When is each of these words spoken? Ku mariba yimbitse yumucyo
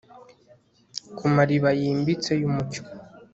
Ku 1.17 1.25
mariba 1.35 1.69
yimbitse 1.79 2.31
yumucyo 2.41 2.81